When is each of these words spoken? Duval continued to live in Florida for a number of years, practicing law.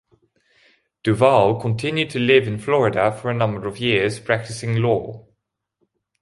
Duval 1.03 1.61
continued 1.61 2.09
to 2.09 2.17
live 2.17 2.47
in 2.47 2.57
Florida 2.57 3.11
for 3.11 3.29
a 3.29 3.35
number 3.35 3.67
of 3.67 3.77
years, 3.79 4.19
practicing 4.19 4.77
law. 4.77 5.27